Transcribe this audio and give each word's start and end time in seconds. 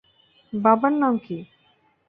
বাবার 0.53 0.93
নাম 1.01 1.13
কী? 1.25 1.37